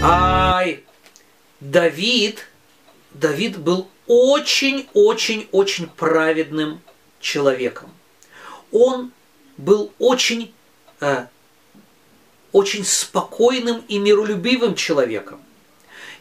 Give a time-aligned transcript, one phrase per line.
[0.00, 0.84] Ай,
[1.58, 2.46] Давид,
[3.10, 6.80] Давид был очень-очень-очень праведным
[7.18, 7.90] человеком.
[8.70, 9.10] Он
[9.56, 10.54] был очень,
[11.00, 11.26] э,
[12.52, 15.42] очень спокойным и миролюбивым человеком.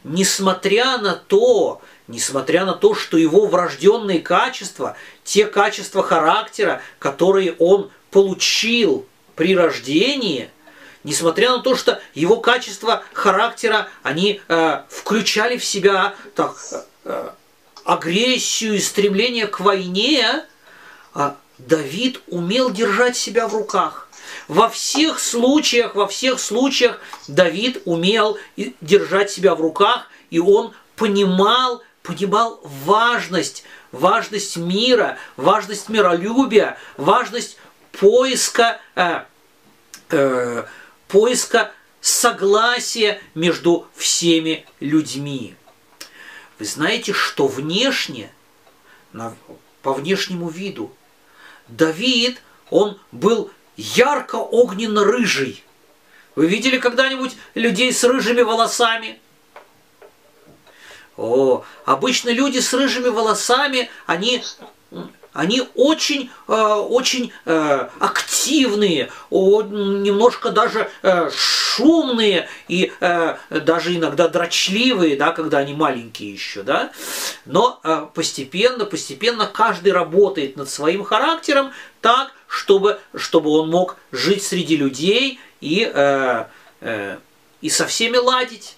[0.04, 7.92] Несмотря на то, несмотря на то, что его врожденные качества, те качества характера, которые он
[8.10, 9.06] получил
[9.36, 10.50] при рождении–
[11.04, 16.56] несмотря на то, что его качества характера, они э, включали в себя так,
[17.06, 17.30] э,
[17.86, 20.44] агрессию и стремление к войне,
[21.16, 24.08] э, Давид умел держать себя в руках.
[24.48, 28.38] Во всех случаях, во всех случаях Давид умел
[28.82, 37.58] держать себя в руках, и он понимал, понимал важность, важность мира, важность миролюбия, важность
[37.92, 39.22] поиска э,
[40.12, 40.64] э,
[41.08, 45.56] поиска согласия между всеми людьми.
[46.60, 48.32] Вы знаете, что внешне,
[49.82, 50.92] по внешнему виду,
[51.68, 55.64] Давид, он был ярко-огненно-рыжий.
[56.36, 59.20] Вы видели когда-нибудь людей с рыжими волосами?
[61.16, 64.44] О, обычно люди с рыжими волосами, они
[65.38, 72.92] они очень, э, очень э, активные, немножко даже э, шумные и
[73.50, 76.92] даже иногда дрочливые, да, когда они маленькие еще, да.
[77.46, 77.80] Но
[78.16, 81.72] постепенно, постепенно каждый работает над своим характером
[82.02, 85.82] так, чтобы, чтобы он мог жить среди людей и,
[87.62, 88.77] и со всеми ладить.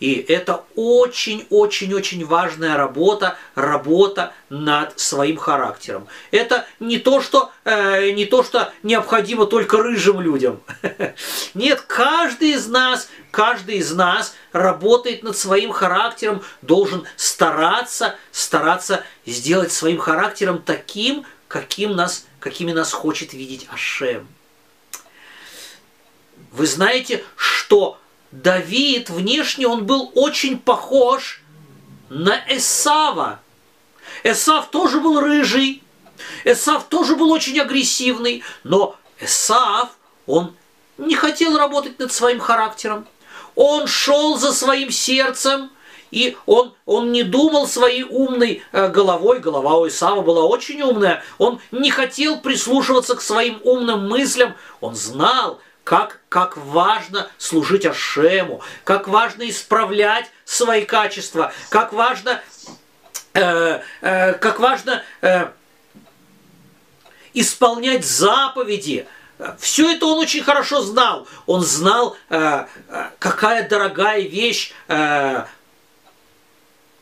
[0.00, 6.06] И это очень-очень-очень важная работа, работа над своим характером.
[6.30, 10.60] Это не то, что, э, не то, что необходимо только рыжим людям.
[11.54, 19.72] Нет, каждый из нас, каждый из нас работает над своим характером, должен стараться, стараться сделать
[19.72, 24.28] своим характером таким, каким нас, какими нас хочет видеть Ашем.
[26.52, 27.98] Вы знаете, что
[28.42, 31.40] Давид внешне он был очень похож
[32.10, 33.40] на Эсава.
[34.24, 35.82] Эсав тоже был рыжий,
[36.44, 39.90] Эсав тоже был очень агрессивный, но Эсав,
[40.26, 40.54] он
[40.98, 43.06] не хотел работать над своим характером.
[43.54, 45.70] Он шел за своим сердцем,
[46.10, 51.24] и он, он не думал своей умной э, головой, голова у Исава была очень умная,
[51.38, 58.60] он не хотел прислушиваться к своим умным мыслям, он знал, как, как важно служить Ашему,
[58.82, 62.42] как важно исправлять свои качества, как важно,
[63.34, 65.46] э, э, как важно э,
[67.34, 69.06] исполнять заповеди.
[69.60, 71.28] Все это он очень хорошо знал.
[71.46, 75.44] Он знал, э, э какая дорогая вещь э,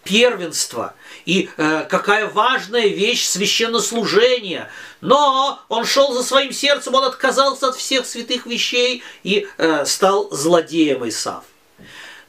[0.05, 0.95] первенство
[1.25, 4.71] и э, какая важная вещь священнослужения.
[5.01, 10.31] Но он шел за своим сердцем, он отказался от всех святых вещей и э, стал
[10.31, 11.45] злодеем Исав.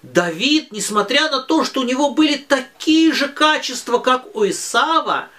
[0.01, 5.29] Давид, несмотря на то, что у него были такие же качества, как у Исава,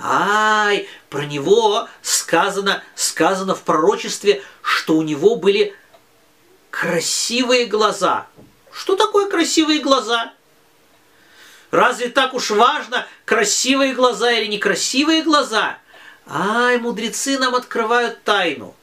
[0.00, 5.74] ай, про него сказано, сказано в пророчестве, что у него были
[6.70, 8.26] красивые глаза.
[8.72, 10.32] Что такое красивые глаза?
[11.74, 15.78] Разве так уж важно, красивые глаза или некрасивые глаза?
[16.24, 18.76] Ай, мудрецы нам открывают тайну.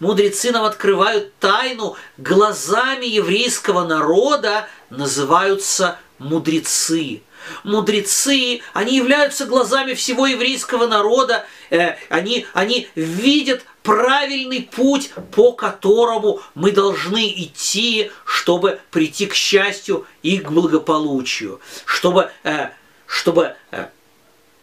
[0.00, 1.96] Мудрецы нам открывают тайну.
[2.16, 7.20] Глазами еврейского народа называются мудрецы.
[7.64, 11.46] Мудрецы, они являются глазами всего еврейского народа.
[11.70, 20.06] Э, они, они видят правильный путь, по которому мы должны идти, чтобы прийти к счастью
[20.22, 22.68] и к благополучию, чтобы, э,
[23.06, 23.86] чтобы э,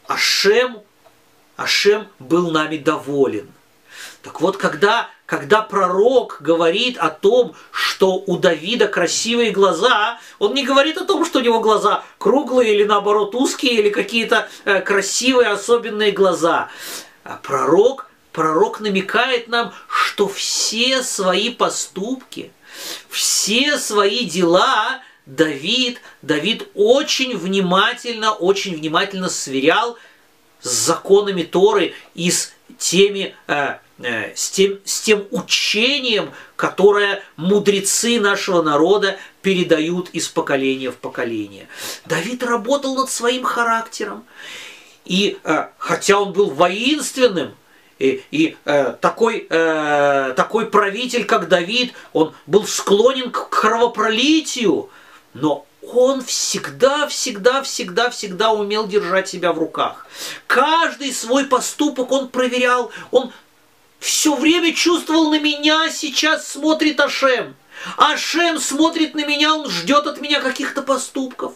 [0.07, 0.81] Ашем,
[1.55, 3.51] Ашем был нами доволен.
[4.21, 10.63] Так вот, когда, когда пророк говорит о том, что у Давида красивые глаза, он не
[10.63, 15.49] говорит о том, что у него глаза круглые или наоборот узкие, или какие-то э, красивые
[15.49, 16.69] особенные глаза.
[17.23, 22.51] А пророк пророк намекает нам, что все свои поступки,
[23.07, 29.97] все свои дела Давид, Давид очень внимательно, очень внимательно сверял
[30.61, 38.61] с законами Торы и с теми, э, с, тем, с тем учением, которое мудрецы нашего
[38.61, 41.67] народа передают из поколения в поколение.
[42.05, 44.25] Давид работал над своим характером.
[45.05, 47.53] И э, хотя он был воинственным,
[47.99, 54.89] и, и э, такой, э, такой правитель, как Давид, он был склонен к кровопролитию.
[55.33, 60.07] но он всегда, всегда, всегда, всегда умел держать себя в руках.
[60.47, 63.31] Каждый свой поступок он проверял, он
[64.05, 67.55] все время чувствовал на меня, сейчас смотрит Ашем.
[67.97, 71.53] Ашем смотрит на меня, он ждет от меня каких-то поступков.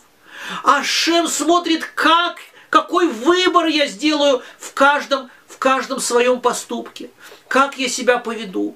[0.64, 2.40] Ашем смотрит, как,
[2.72, 7.12] какой выбор я сделаю в каждом, в каждом своем поступке,
[7.48, 8.76] как я себя поведу.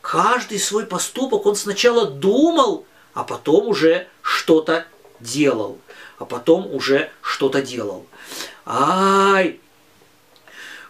[0.00, 4.86] Каждый свой поступок он сначала думал, а потом уже что-то
[5.20, 5.78] делал.
[6.18, 8.06] А потом уже что-то делал.
[8.64, 9.60] Ай!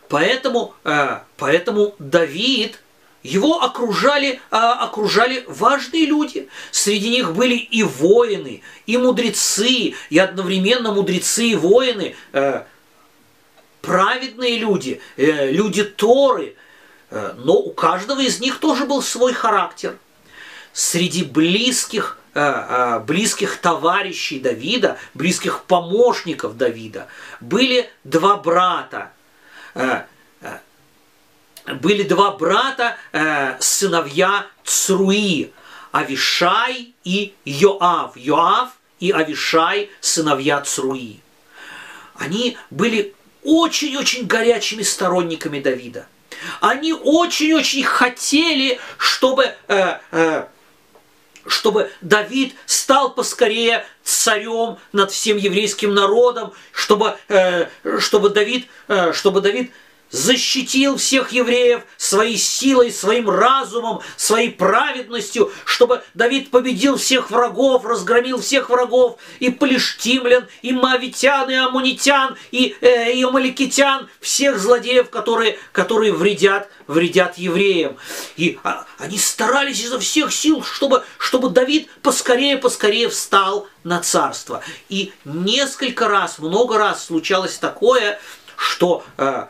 [0.09, 2.81] Поэтому, э, поэтому Давид,
[3.23, 6.49] его окружали, э, окружали важные люди.
[6.71, 12.63] Среди них были и воины, и мудрецы, и одновременно мудрецы и воины, э,
[13.83, 16.55] праведные люди, люди Торы.
[17.11, 19.97] Но у каждого из них тоже был свой характер.
[20.75, 22.19] Среди близких
[23.07, 27.09] близких товарищей Давида, близких помощников Давида,
[27.41, 29.11] были два брата.
[29.79, 30.05] Э,
[31.67, 32.97] были два брата,
[33.61, 35.51] сыновья Цруи,
[35.93, 38.17] Авишай и Йоав.
[38.17, 38.71] Йоав
[39.01, 41.21] и Авишай, сыновья Цруи.
[42.15, 43.15] Они были
[43.45, 46.07] очень-очень горячими сторонниками Давида.
[46.61, 50.47] Они очень-очень хотели, чтобы э, э,
[51.49, 57.67] чтобы Давид стал поскорее царем над всем еврейским народом, чтобы, э,
[57.99, 59.73] чтобы, Давид, э, чтобы Давид
[60.11, 68.41] защитил всех евреев своей силой, своим разумом, своей праведностью, чтобы Давид победил всех врагов, разгромил
[68.41, 75.59] всех врагов, и палештимлян, и мавитян, и амунитян, и, э, и амаликитян, всех злодеев, которые,
[75.73, 77.97] которые вредят, вредят евреям.
[78.37, 84.63] И а, они старались изо всех сил, чтобы, чтобы Давид поскорее-поскорее встал на царство.
[84.89, 88.21] И несколько раз, много раз случалось такое,
[88.57, 89.47] что э,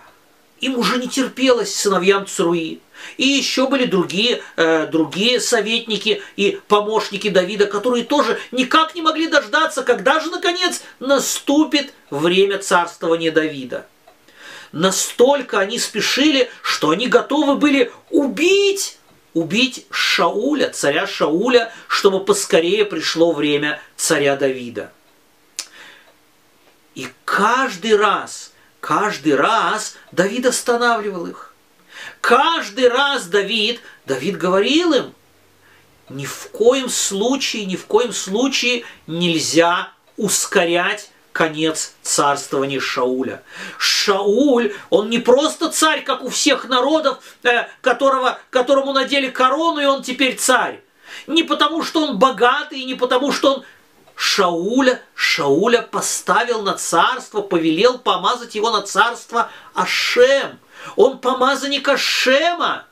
[0.60, 2.80] им уже не терпелось сыновьям Цруи.
[3.16, 9.28] И еще были другие, э, другие советники и помощники Давида, которые тоже никак не могли
[9.28, 13.86] дождаться, когда же, наконец, наступит время царствования Давида.
[14.72, 18.98] Настолько они спешили, что они готовы были убить,
[19.32, 24.92] убить Шауля, царя Шауля, чтобы поскорее пришло время царя Давида.
[26.94, 28.47] И каждый раз–
[28.80, 31.54] Каждый раз Давид останавливал их.
[32.20, 35.14] Каждый раз Давид, Давид говорил им,
[36.08, 43.42] ни в коем случае, ни в коем случае нельзя ускорять конец царствования Шауля.
[43.78, 49.84] Шауль, он не просто царь, как у всех народов, э, которого, которому надели корону, и
[49.84, 50.80] он теперь царь.
[51.26, 53.64] Не потому, что он богатый, не потому, что он
[54.18, 60.58] Шауля, Шауля поставил на царство, повелел помазать его на царство Ашем.
[60.96, 62.84] Он помазанник Ашема.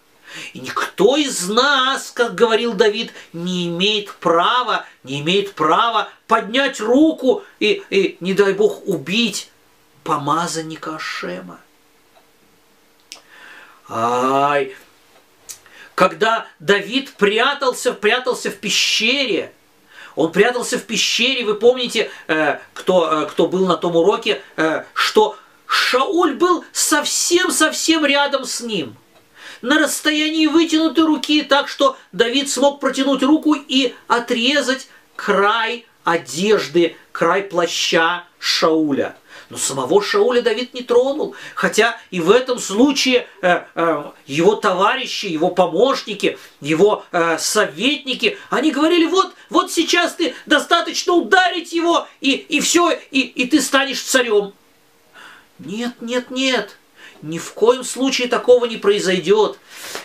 [0.52, 7.42] И никто из нас, как говорил Давид, не имеет права, не имеет права поднять руку
[7.58, 9.50] и, и не дай Бог, убить
[10.04, 11.58] помазанника Ашема.
[13.88, 14.76] Ай,
[15.96, 19.52] когда Давид прятался, прятался в пещере,
[20.16, 24.82] он прятался в пещере, вы помните, э, кто, э, кто был на том уроке, э,
[24.94, 28.96] что Шауль был совсем-совсем рядом с ним.
[29.62, 37.42] На расстоянии вытянутой руки, так что Давид смог протянуть руку и отрезать край одежды, край
[37.42, 39.16] плаща Шауля.
[39.48, 45.26] Но самого Шауля Давид не тронул, хотя и в этом случае э, э, его товарищи,
[45.26, 52.32] его помощники, его э, советники, они говорили, вот, вот сейчас ты достаточно ударить его, и,
[52.32, 54.52] и все, и, и ты станешь царем.
[55.60, 56.76] Нет, нет, нет,
[57.22, 59.58] ни в коем случае такого не произойдет.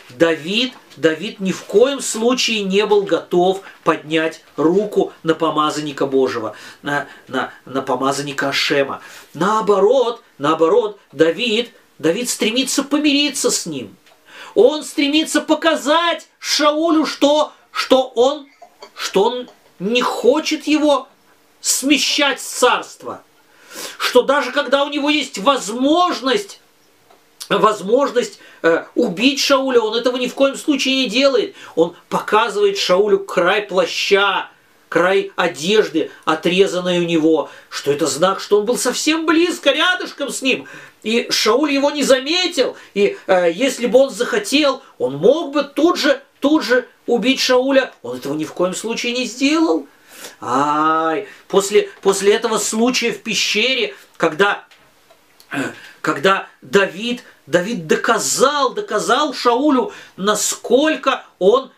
[0.10, 7.08] Давид Давид ни в коем случае не был готов поднять руку на помазанника Божьего, на,
[7.27, 9.01] на, на помазанника Ашема.
[9.34, 13.96] Наоборот, наоборот, Давид, Давид стремится помириться с ним.
[14.53, 18.48] Он стремится показать Шаулю, что, что, он,
[18.96, 19.50] что он
[19.80, 21.08] не хочет его
[21.62, 23.24] смещать с царства.
[23.98, 26.61] Что даже когда у него есть возможность
[27.60, 31.55] возможность э, убить Шауля, он этого ни в коем случае не делает.
[31.75, 34.50] Он показывает Шаулю край плаща,
[34.89, 40.41] край одежды, отрезанной у него, что это знак, что он был совсем близко, рядышком с
[40.41, 40.67] ним.
[41.03, 45.98] И Шауль его не заметил, и э, если бы он захотел, он мог бы тут
[45.98, 47.91] же, тут же убить Шауля.
[48.03, 49.88] Он этого ни в коем случае не сделал.
[50.39, 54.65] Ай, после, после этого случая в пещере, когда,
[56.01, 61.72] когда Давид, Давид доказал, доказал Шаулю, насколько он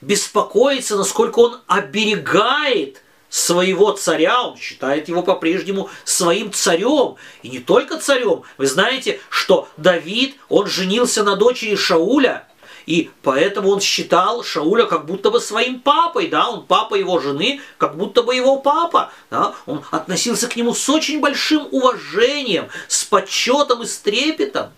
[0.00, 7.16] беспокоится, насколько он оберегает своего царя, он считает его по-прежнему своим царем.
[7.42, 8.42] И не только царем.
[8.58, 12.48] Вы знаете, что Давид, он женился на дочери Шауля,
[12.86, 17.60] и поэтому он считал Шауля как будто бы своим папой, да, он папа его жены,
[17.78, 23.04] как будто бы его папа, да, он относился к нему с очень большим уважением, с
[23.04, 24.72] почетом и с трепетом.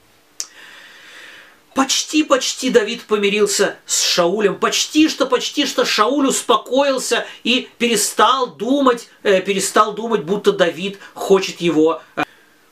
[1.74, 9.40] Почти-почти Давид помирился с Шаулем, почти что, почти что Шауль успокоился и перестал думать, э,
[9.40, 12.02] перестал думать, будто Давид хочет его.
[12.16, 12.24] Э,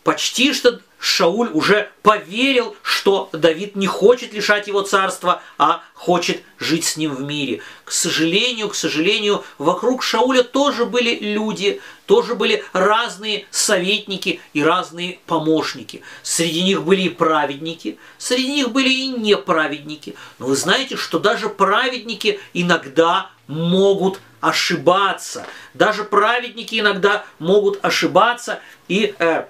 [0.05, 6.85] почти что Шауль уже поверил, что Давид не хочет лишать его царства, а хочет жить
[6.85, 7.63] с ним в мире.
[7.85, 15.21] К сожалению, к сожалению, вокруг Шауля тоже были люди, тоже были разные советники и разные
[15.25, 16.03] помощники.
[16.23, 20.15] Среди них были и праведники, среди них были и неправедники.
[20.39, 25.47] Но вы знаете, что даже праведники иногда могут ошибаться.
[25.73, 29.47] Даже праведники иногда могут ошибаться и э,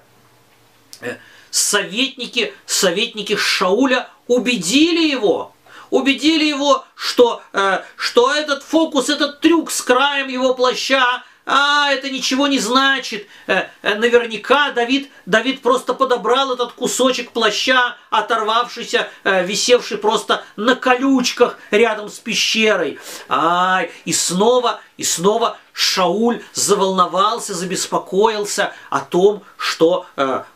[1.01, 1.17] э,
[1.51, 5.53] советники, советники Шауля убедили его,
[5.91, 12.09] убедили его, что, э, что этот фокус, этот трюк с краем его плаща а, это
[12.09, 13.27] ничего не значит.
[13.47, 20.75] Э, э, наверняка Давид, Давид просто подобрал этот кусочек плаща, оторвавшийся, э, висевший просто на
[20.75, 22.99] колючках рядом с пещерой.
[23.27, 30.05] А, и снова, и снова Шауль заволновался, забеспокоился о том, что,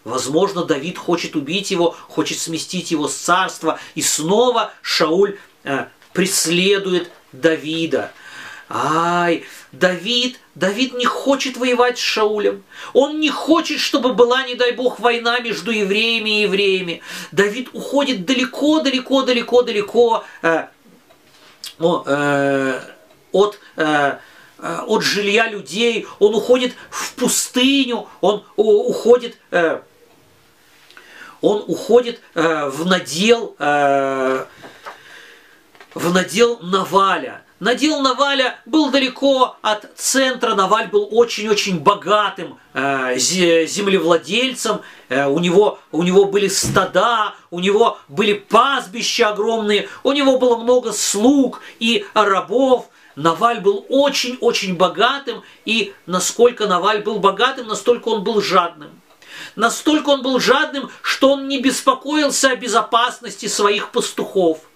[0.03, 3.79] возможно, Давид хочет убить его, хочет сместить его с царства.
[3.95, 5.39] И снова Шауль
[6.11, 8.11] преследует Давида.
[8.67, 12.63] Ай, Давид, Давид не хочет воевать с Шаулем.
[12.93, 17.01] Он не хочет, чтобы была, не дай бог, война между евреями и евреями.
[17.31, 20.65] Давид уходит далеко, далеко, далеко, далеко э,
[21.79, 22.81] э,
[23.31, 24.17] от, э,
[24.57, 26.07] э, от жилья людей.
[26.17, 29.38] Он уходит в пустыню, он уходит...
[29.51, 29.81] Э,
[31.41, 34.45] он уходит э, в надел, э,
[35.93, 37.44] в надел Наваля.
[37.62, 45.79] Надел Наваля был далеко от центра, Наваль был очень-очень богатым э, землевладельцем, э, у, него,
[45.93, 52.05] у него были стада, у него были пастбища огромные, у него было много слуг и
[52.13, 52.89] рабов.
[53.15, 58.89] Наваль был очень-очень богатым, и насколько Наваль был богатым, настолько он был жадным.
[59.55, 64.59] Настолько он был жадным, что он не беспокоился о безопасности своих пастухов–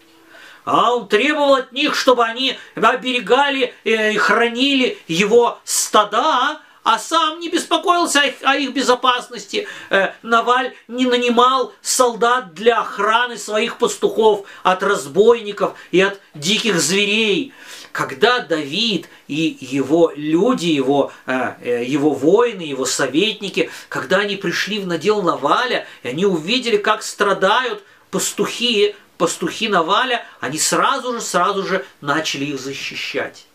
[0.65, 7.49] а он требовал от них, чтобы они оберегали и хранили его стада, а сам не
[7.49, 9.67] беспокоился о их, безопасности.
[9.91, 17.53] Э, Наваль не нанимал солдат для охраны своих пастухов от разбойников и от диких зверей.
[17.91, 24.79] Когда Давид и его люди, его, э, э, его воины, его советники, когда они пришли
[24.79, 31.63] в надел Наваля, и они увидели, как страдают пастухи пастухи Наваля, они сразу же, сразу
[31.63, 33.45] же начали их защищать.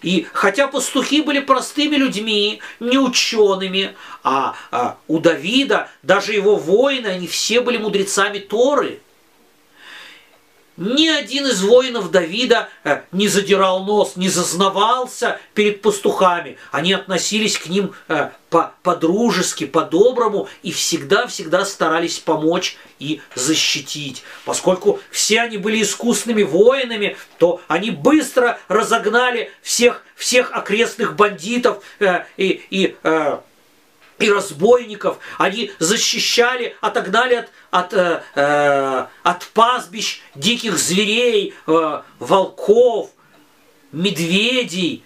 [0.00, 7.08] И хотя пастухи были простыми людьми, не учеными, а, а у Давида, даже его воины,
[7.08, 9.00] они все были мудрецами Торы–
[10.78, 16.56] ни один из воинов Давида э, не задирал нос, не зазнавался перед пастухами.
[16.70, 24.22] Они относились к ним э, по-дружески, по-доброму и всегда-всегда старались помочь и защитить.
[24.44, 32.24] Поскольку все они были искусными воинами, то они быстро разогнали всех, всех окрестных бандитов э,
[32.36, 32.96] и, и
[34.18, 43.10] и разбойников, они защищали, отогнали от, от, э, э, от пастбищ диких зверей, э, волков,
[43.92, 45.04] медведей,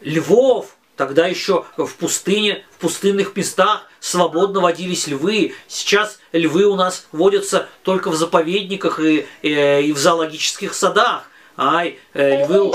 [0.00, 0.76] львов.
[0.96, 5.54] Тогда еще в пустыне, в пустынных местах свободно водились львы.
[5.68, 11.24] Сейчас львы у нас водятся только в заповедниках и, и, э, и в зоологических садах.
[11.56, 12.72] Ай, э, львы,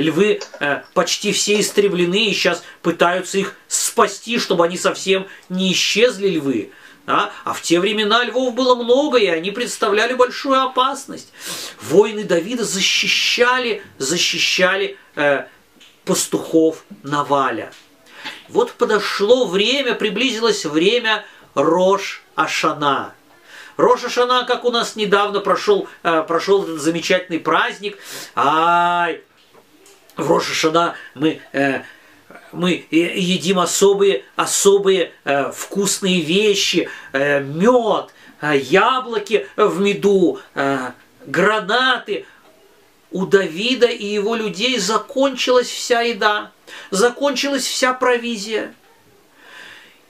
[0.00, 6.28] львы э, почти все истреблены, и сейчас пытаются их спасти, чтобы они совсем не исчезли
[6.28, 6.72] львы.
[7.06, 11.32] А, а в те времена львов было много, и они представляли большую опасность.
[11.80, 15.46] Воины Давида защищали, защищали э,
[16.04, 17.72] пастухов Наваля.
[18.48, 23.14] Вот подошло время, приблизилось время Рош Ашана.
[23.76, 27.98] Роша Шана, как у нас недавно прошел, э, прошел этот замечательный праздник.
[28.34, 29.22] Ай,
[30.20, 31.82] в Рошашана мы, э,
[32.52, 40.92] мы едим особые, особые э, вкусные вещи, э, мед, э, яблоки в меду, э,
[41.26, 42.26] гранаты.
[43.10, 46.52] У Давида и его людей закончилась вся еда,
[46.90, 48.72] закончилась вся провизия.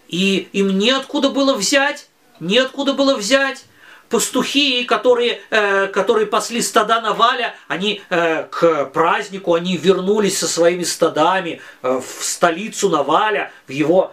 [0.09, 2.09] И им неоткуда было взять,
[2.41, 3.65] неоткуда было взять
[4.11, 10.83] пастухи, которые, э, которые пасли стада Наваля, они э, к празднику, они вернулись со своими
[10.83, 14.13] стадами э, в столицу Наваля, в его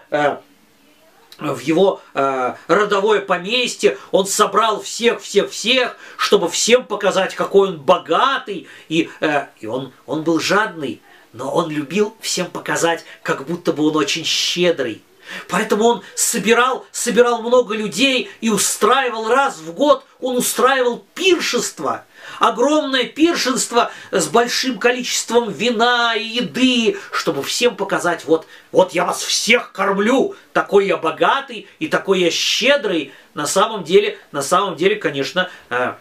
[1.40, 7.78] в его э, родовое поместье, он собрал всех, всех, всех, чтобы всем показать, какой он
[7.80, 11.02] богатый, и, э, и он, он был жадный,
[11.34, 15.04] но он любил всем показать, как будто бы он очень щедрый.
[15.48, 22.06] Поэтому он собирал, собирал много людей и устраивал раз в год, он устраивал пиршество,
[22.40, 29.22] огромное пиршество с большим количеством вина и еды, чтобы всем показать, вот, вот я вас
[29.22, 33.14] всех кормлю, такой я богатый и такой я щедрый.
[33.34, 35.94] На самом деле, на самом деле, конечно, э,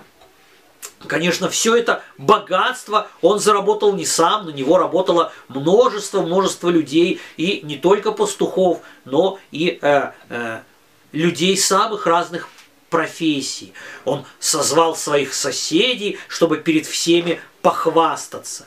[1.07, 7.61] Конечно, все это богатство он заработал не сам, на него работало множество, множество людей, и
[7.63, 10.61] не только пастухов, но и э, э,
[11.13, 12.49] людей самых разных
[12.89, 13.75] профессий.
[14.05, 18.67] Он созвал своих соседей, чтобы перед всеми похвастаться.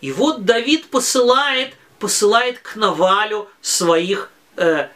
[0.00, 4.88] И вот Давид посылает, посылает к Навалю своих, э,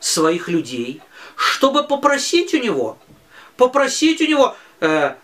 [0.00, 1.02] своих людей,
[1.36, 2.98] чтобы попросить у него,
[3.56, 5.14] попросить у него Э,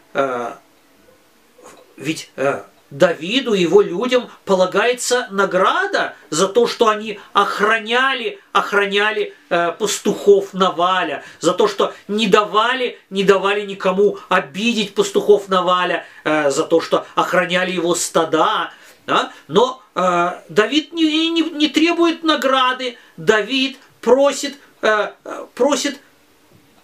[1.96, 10.52] ведь э, Давиду его людям полагается награда за то, что они охраняли, охраняли э, пастухов
[10.52, 16.82] Наваля, за то, что не давали, не давали никому обидеть пастухов Наваля, э, за то,
[16.82, 18.70] что охраняли его стада.
[19.06, 19.32] Да?
[19.48, 25.12] Но э, Давид не, не, не требует награды, Давид просит, э,
[25.54, 25.98] просит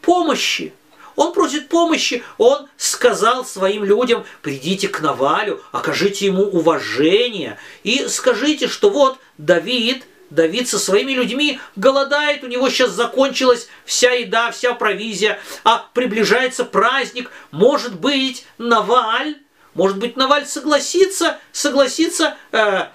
[0.00, 0.72] помощи.
[1.18, 8.68] Он просит помощи, он сказал своим людям, придите к Навалю, окажите ему уважение и скажите,
[8.68, 14.74] что вот Давид, Давид со своими людьми голодает, у него сейчас закончилась вся еда, вся
[14.74, 19.38] провизия, а приближается праздник, может быть, Наваль,
[19.74, 22.86] может быть, Наваль согласится, согласится э,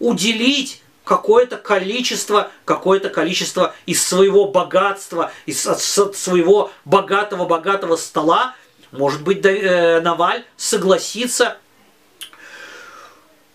[0.00, 8.54] уделить какое-то количество, какое-то количество из своего богатства, из своего богатого-богатого стола,
[8.92, 11.58] может быть, э, Наваль согласится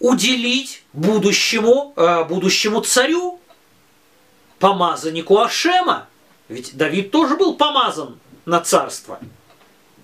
[0.02, 3.40] уделить будущему, э, будущему царю,
[4.60, 6.10] помазаннику Ашема.
[6.50, 9.18] Ведь Давид тоже был помазан на царство.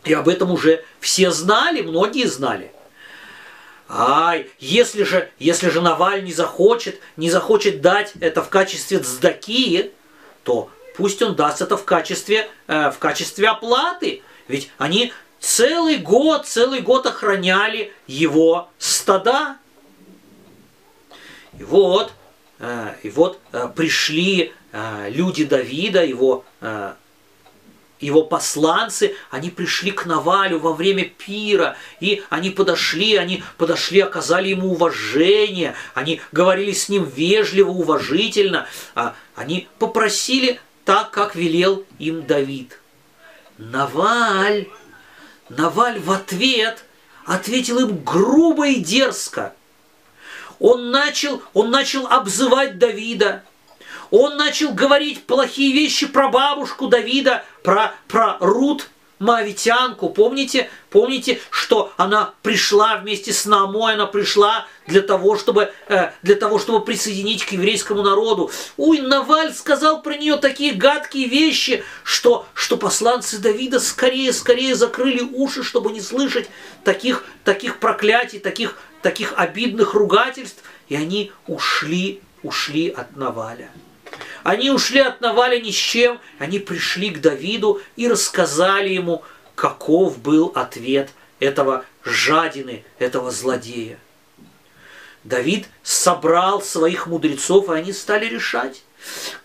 [0.05, 2.71] И об этом уже все знали, многие знали.
[3.93, 9.91] Ай, если же, если же Наваль не захочет, не захочет дать это в качестве цдаки,
[10.43, 14.23] то пусть он даст это в качестве, э, в качестве оплаты.
[14.47, 19.58] Ведь они целый год, целый год охраняли его стада.
[21.60, 22.13] И вот,
[22.60, 26.93] э, и вот э, пришли э, люди Давида, его э,
[28.01, 34.49] его посланцы, они пришли к Навалю во время пира, и они подошли, они подошли, оказали
[34.49, 42.25] ему уважение, они говорили с ним вежливо, уважительно, а они попросили так, как велел им
[42.25, 42.79] Давид.
[43.57, 44.67] Наваль,
[45.49, 46.83] Наваль в ответ
[47.25, 49.53] ответил им грубо и дерзко.
[50.59, 53.43] Он начал, он начал обзывать Давида,
[54.12, 58.89] он начал говорить плохие вещи про бабушку Давида, про, про Рут,
[59.21, 60.10] Моавитянку.
[60.10, 66.36] Помните, помните, что она пришла вместе с Наамой, она пришла для того, чтобы, э, для
[66.36, 68.50] того, чтобы присоединить к еврейскому народу.
[68.78, 75.21] Уй, Наваль сказал про нее такие гадкие вещи, что, что посланцы Давида скорее, скорее закрыли
[75.21, 76.50] уши, чтобы не слышать
[76.84, 83.69] таких, таких проклятий, таких, таких обидных ругательств, и они ушли, ушли от Наваля.
[84.43, 89.23] Они ушли от Наваля ни с чем, они пришли к Давиду и рассказали ему,
[89.56, 93.99] каков был ответ этого жадины, этого злодея.
[95.23, 98.82] Давид собрал своих мудрецов, и они стали решать,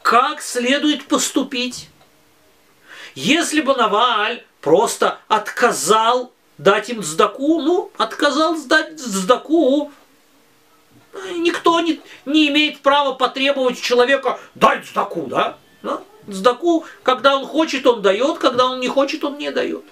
[0.01, 1.91] как следует поступить.
[3.15, 9.93] Если бы Наваль просто отказал дать им сдаку, ну, отказал сдать сдаку,
[11.37, 15.57] никто не, не имеет права потребовать человека дать сдаку, да?
[15.83, 16.01] да?
[16.29, 19.85] Сдаку, когда он хочет, он дает, когда он не хочет, он не дает.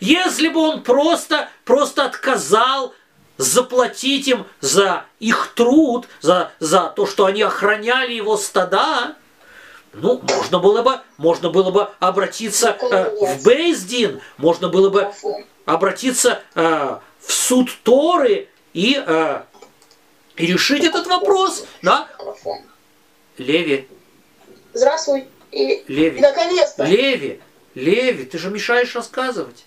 [0.00, 2.94] Если бы он просто, просто отказал
[3.38, 9.16] заплатить им за их труд, за, за то, что они охраняли его стада,
[9.92, 15.10] ну, можно было бы, можно было бы обратиться э, в Бейздин, можно было бы
[15.64, 19.42] обратиться э, в суд Торы и, э,
[20.36, 22.08] и решить этот вопрос, да?
[23.38, 23.88] Леви.
[24.74, 25.26] Здравствуй.
[25.52, 26.20] И Леви.
[26.20, 26.84] Наконец-то.
[26.84, 27.40] Леви,
[27.74, 29.64] Леви, ты же мешаешь рассказывать.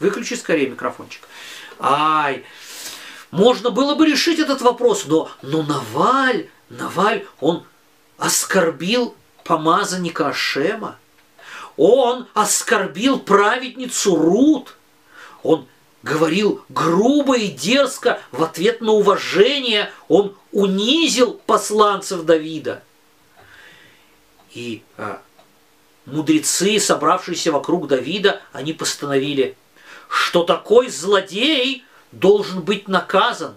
[0.00, 1.28] Выключи скорее микрофончик.
[1.78, 2.44] Ай,
[3.30, 7.64] можно было бы решить этот вопрос, но, но Наваль, Наваль, он
[8.18, 10.98] оскорбил помазанника Ашема.
[11.76, 14.76] Он оскорбил праведницу Рут.
[15.42, 15.66] Он
[16.04, 19.90] говорил грубо и дерзко в ответ на уважение.
[20.08, 22.82] Он унизил посланцев Давида.
[24.52, 25.22] И а,
[26.04, 29.56] мудрецы, собравшиеся вокруг Давида, они постановили,
[30.08, 33.54] что такой злодей должен быть наказан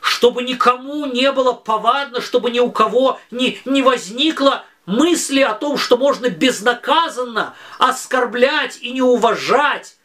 [0.00, 5.76] чтобы никому не было повадно, чтобы ни у кого не, не возникло мысли о том,
[5.76, 9.97] что можно безнаказанно оскорблять и не уважать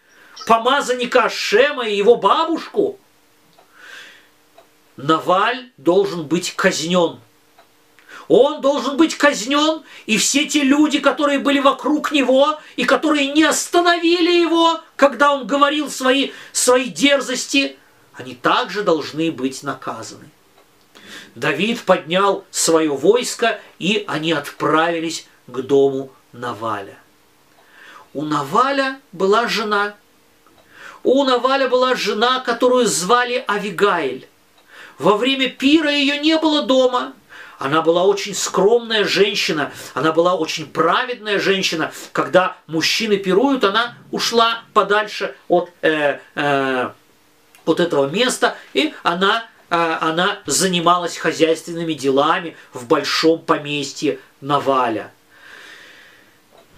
[0.48, 3.00] помазанника Шема и его бабушку,
[4.98, 7.19] Наваль должен быть казнен.
[8.28, 13.43] Он должен быть казнен, и все те люди, которые были вокруг него, и которые не
[13.43, 17.78] остановили его, когда он говорил свои, свои дерзости,
[18.13, 20.30] они также должны быть наказаны.
[21.36, 26.98] Давид поднял свое войско, и они отправились к дому Наваля.
[28.13, 29.96] У Наваля была жена.
[31.04, 34.28] У Наваля была жена, которую звали Авигаиль.
[34.98, 37.13] Во время пира ее не было дома.
[37.60, 41.92] Она была очень скромная женщина, она была очень праведная женщина.
[42.12, 46.89] Когда мужчины пируют, она ушла подальше от э, э,
[47.66, 55.12] вот этого места, и она, а, она занималась хозяйственными делами в большом поместье Наваля.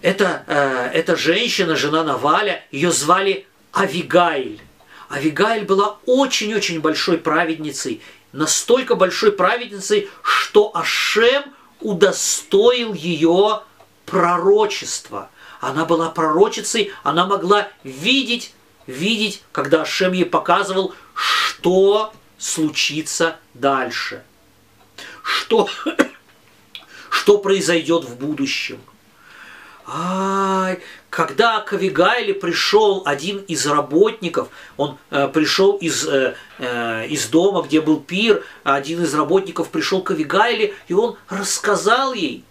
[0.04, 4.62] Эта, э, эта женщина, жена Наваля, ее звали Авигайль.
[5.10, 11.44] Авигайль была очень-очень большой праведницей, настолько большой праведницей, что Ашем
[11.80, 13.62] удостоил ее
[14.06, 15.30] пророчества.
[15.62, 18.54] Она была пророчицей, она могла видеть
[18.88, 24.24] видеть, когда Ашем ей показывал, что случится дальше.
[25.24, 25.70] Что,
[27.10, 28.80] что произойдет в будущем.
[29.88, 30.82] Ай,
[31.16, 37.62] когда к Авигайле пришел один из работников, он э, пришел из, э, э, из дома,
[37.62, 42.44] где был пир, один из работников пришел к Авигайле, и он рассказал ей,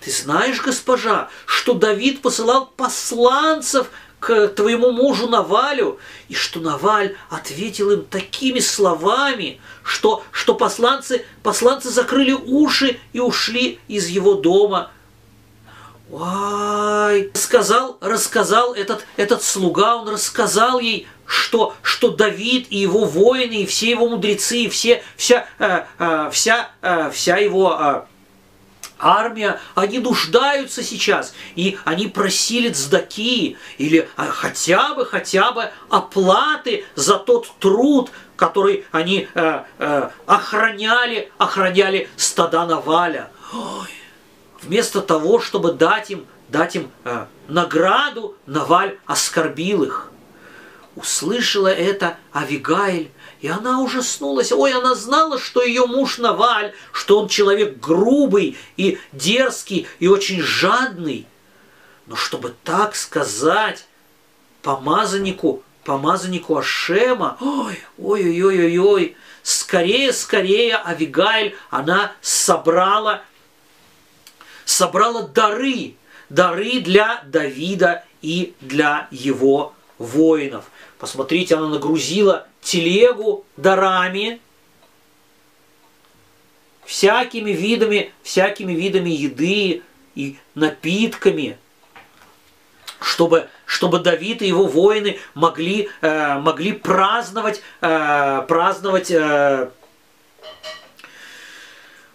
[0.00, 3.86] ты знаешь, госпожа, что Давид посылал посланцев
[4.18, 11.88] к твоему мужу Навалю, и что Наваль ответил им такими словами, что, что посланцы, посланцы
[11.88, 14.90] закрыли уши и ушли из его дома.
[16.12, 23.62] Ой, сказал, рассказал этот, этот слуга, он рассказал ей, что, что Давид и его воины,
[23.62, 27.76] и все его мудрецы, и все, вся, э, э, вся, э, вся его...
[27.80, 28.02] Э,
[28.98, 36.84] армия, они нуждаются сейчас, и они просили цдаки или а, хотя бы, хотя бы оплаты
[36.94, 43.28] за тот труд, который они э, э, охраняли, охраняли стада Наваля.
[43.52, 43.88] Ой,
[44.62, 50.08] вместо того, чтобы дать им, дать им э, награду, Наваль оскорбил их.
[50.94, 54.52] Услышала это Авигаиль, и она ужаснулась.
[54.52, 60.42] Ой, она знала, что ее муж Наваль, что он человек грубый и дерзкий и очень
[60.42, 61.26] жадный.
[62.06, 63.86] Но чтобы так сказать
[64.60, 73.22] помазаннику, помазаннику Ашема, ой, ой, ой, ой, ой, скорее, скорее Авигайль, она собрала,
[74.64, 75.94] собрала дары,
[76.28, 80.64] дары для Давида и для его воинов.
[80.98, 84.40] Посмотрите, она нагрузила телегу дарами,
[86.84, 89.82] всякими видами, всякими видами еды
[90.14, 91.58] и напитками,
[93.00, 99.70] чтобы, чтобы Давид и его воины могли, э, могли праздновать, э, праздновать э,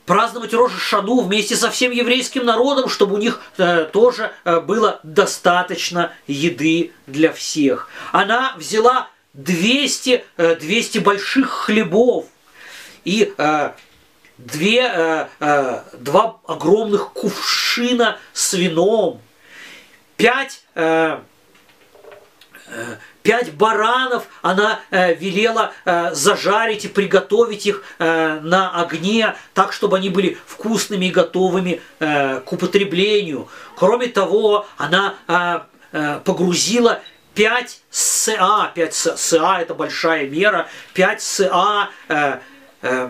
[0.07, 4.99] праздновать Рожа Шану вместе со всем еврейским народом, чтобы у них э, тоже э, было
[5.03, 7.89] достаточно еды для всех.
[8.13, 12.25] Она взяла 200, 200 э, больших хлебов
[13.03, 13.71] и э,
[14.37, 19.21] две, э, э, два огромных кувшина с вином,
[20.15, 21.19] пять, э,
[22.67, 22.95] э
[23.27, 29.97] пять баранов она э, велела э, зажарить и приготовить их э, на огне, так, чтобы
[29.97, 33.49] они были вкусными и готовыми э, к употреблению.
[33.75, 35.59] Кроме того, она э,
[35.91, 37.01] э, погрузила
[37.33, 42.39] 5 СА, 5 СА это большая мера, 5 СА э,
[42.81, 43.09] э,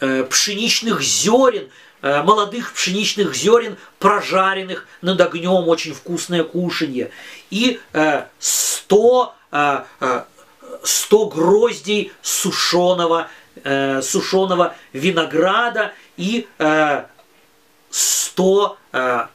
[0.00, 1.70] э, пшеничных зерен,
[2.02, 7.10] молодых пшеничных зерен, прожаренных над огнем, очень вкусное кушанье,
[7.50, 9.82] и э, 100, э,
[10.82, 13.28] 100 э, гроздей сушеного,
[13.64, 17.04] э, сушеного винограда и э,
[17.90, 19.26] 100 э,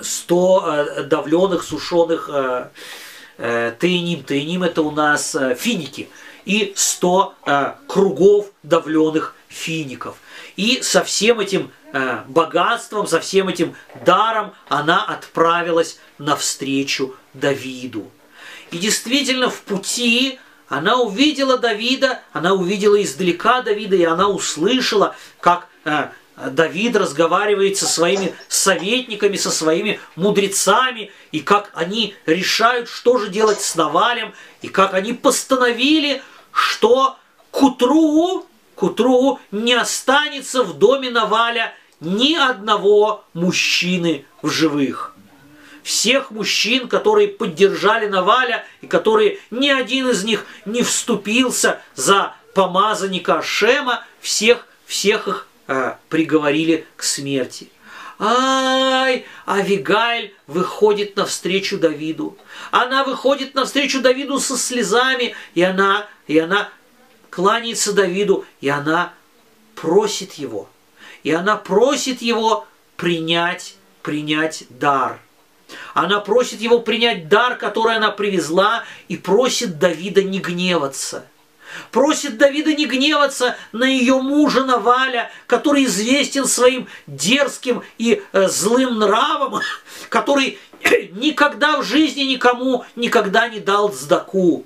[0.00, 2.68] 100 э, давленых, сушеных э,
[3.38, 4.22] э, тайним.
[4.22, 6.08] Тайним это у нас финики.
[6.44, 7.34] И 100
[7.86, 10.16] кругов давленых фиников.
[10.58, 11.70] И со всем этим
[12.26, 18.10] богатством, со всем этим даром она отправилась навстречу Давиду.
[18.72, 25.68] И действительно в пути она увидела Давида, она увидела издалека Давида, и она услышала, как
[26.36, 33.60] Давид разговаривает со своими советниками, со своими мудрецами, и как они решают, что же делать
[33.60, 37.16] с Навалем, и как они постановили, что
[37.52, 38.44] к утру,
[38.78, 45.16] к утру не останется в доме Наваля ни одного мужчины в живых.
[45.82, 53.42] Всех мужчин, которые поддержали Наваля, и которые ни один из них не вступился за помазанника
[53.42, 57.70] Шема, всех, всех их а, приговорили к смерти.
[58.20, 62.38] Ай, Авигайль выходит навстречу Давиду.
[62.70, 66.68] Она выходит навстречу Давиду со слезами, и она, и она
[67.30, 69.12] кланяется Давиду, и она
[69.74, 70.68] просит его.
[71.22, 75.18] И она просит его принять, принять дар.
[75.94, 81.26] Она просит его принять дар, который она привезла, и просит Давида не гневаться–
[81.90, 88.98] Просит Давида не гневаться на ее мужа Наваля, который известен своим дерзким и э, злым
[88.98, 89.60] нравом,
[90.08, 90.58] который
[91.12, 94.64] никогда в жизни никому никогда не дал сдаку.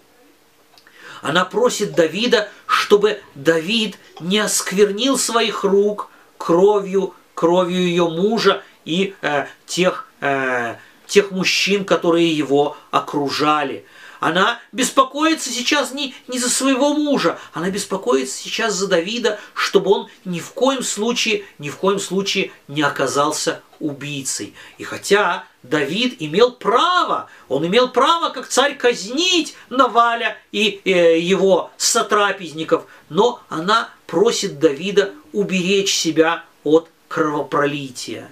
[1.22, 9.46] Она просит Давида, чтобы Давид не осквернил своих рук кровью, кровью ее мужа и э,
[9.64, 10.74] тех, э,
[11.06, 13.86] тех мужчин, которые его окружали.
[14.22, 20.08] Она беспокоится сейчас не, не за своего мужа, она беспокоится сейчас за Давида, чтобы он
[20.24, 24.54] ни в коем случае, ни в коем случае не оказался убийцей.
[24.78, 31.72] И хотя Давид имел право, он имел право как царь казнить Наваля и э, его
[31.76, 38.30] сотрапезников, но она просит Давида уберечь себя от кровопролития.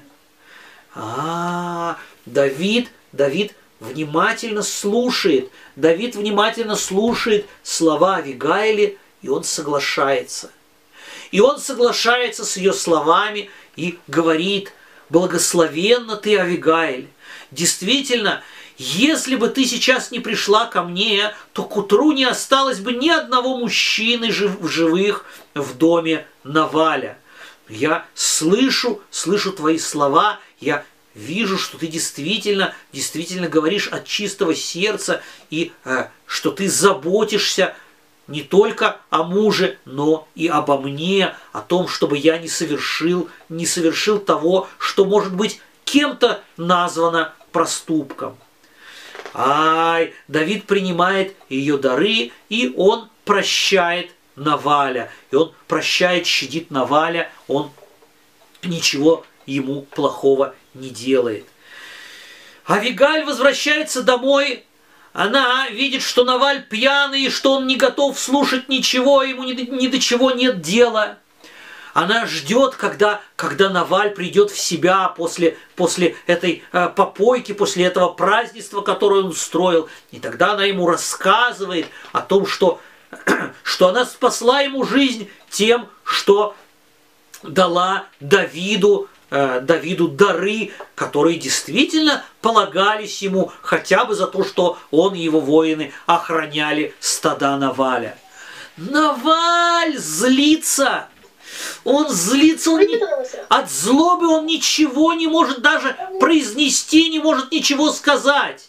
[0.95, 10.51] А, Давид, Давид внимательно слушает, Давид внимательно слушает слова Авигайли, и он соглашается.
[11.31, 14.73] И он соглашается с ее словами и говорит,
[15.09, 17.09] благословенна ты, Авигайль.
[17.51, 18.43] Действительно,
[18.77, 23.09] если бы ты сейчас не пришла ко мне, то к утру не осталось бы ни
[23.09, 27.19] одного мужчины жив, живых в доме Наваля.
[27.69, 30.85] Я слышу, слышу твои слова, я
[31.15, 37.75] вижу, что ты действительно, действительно говоришь от чистого сердца и э, что ты заботишься
[38.27, 43.67] не только о муже, но и обо мне, о том, чтобы я не совершил, не
[43.67, 48.39] совершил того, что может быть кем-то названо проступком.
[49.35, 55.11] Ай, Давид принимает ее дары, и он прощает Наваля.
[55.31, 57.71] И он прощает, щадит Наваля, он
[58.63, 61.47] ничего ему плохого не делает.
[62.69, 64.65] Авигаль возвращается домой,
[65.13, 69.89] она видит, что Наваль пьяный, и что он не готов слушать ничего, ему ни, ни
[69.89, 71.19] до чего нет дела.
[71.93, 78.11] Она ждет, когда, когда Наваль придет в себя после, после этой э, попойки, после этого
[78.11, 79.89] празднества, которое он устроил.
[80.13, 82.81] И тогда она ему рассказывает о том, что,
[83.65, 86.55] что она спасла ему жизнь тем, что
[87.43, 95.15] дала Давиду Э, Давиду дары, которые действительно полагались ему хотя бы за то, что он
[95.15, 98.19] и его воины охраняли стада Наваля.
[98.77, 101.09] Наваль злится!
[101.85, 102.99] Он злится, он не...
[103.49, 108.69] от злобы он ничего не может даже произнести, не может ничего сказать.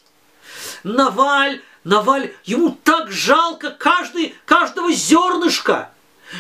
[0.84, 5.92] Наваль, Наваль, ему так жалко каждый, каждого зернышка,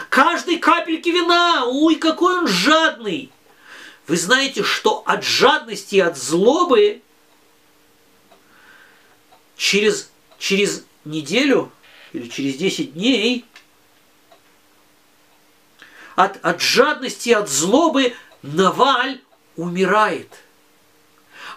[0.09, 1.63] каждой капельки вина.
[1.65, 3.31] Ой, какой он жадный!
[4.11, 7.01] Вы знаете, что от жадности и от злобы
[9.55, 11.71] через, через неделю
[12.11, 13.45] или через 10 дней
[16.17, 19.21] от, от жадности, от злобы Наваль
[19.55, 20.27] умирает.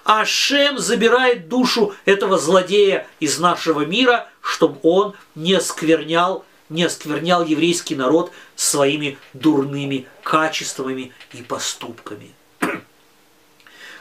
[0.04, 7.44] А Шем забирает душу этого злодея из нашего мира, чтобы он не осквернял, не осквернял
[7.44, 12.32] еврейский народ своими дурными качествами и поступками.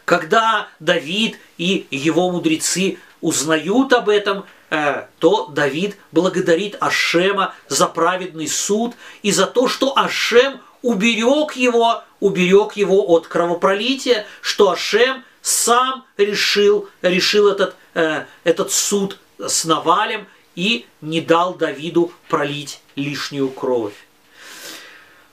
[0.06, 8.48] Когда Давид и его мудрецы узнают об этом, э, то Давид благодарит Ашема за праведный
[8.48, 16.06] суд и за то, что Ашем уберег его, уберег его от кровопролития, что Ашем сам
[16.18, 23.96] решил, решил этот, э, этот суд с Навалем и не дал Давиду пролить лишнюю кровь.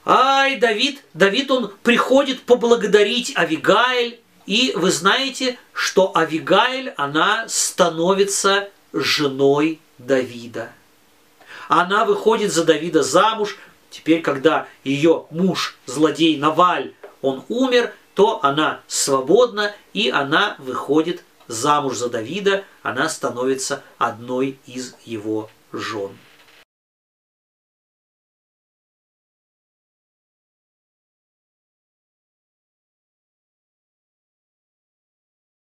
[0.06, 9.81] Ай, Давид, Давид, он приходит поблагодарить Авигаэль, и вы знаете, что Авигаэль, она становится женой
[9.98, 10.72] Давида.
[11.68, 13.57] Она выходит за Давида замуж.
[13.90, 21.96] Теперь, когда ее муж, злодей Наваль, он умер, то она свободна, и она выходит замуж
[21.96, 26.11] за Давида, она становится одной из его жен.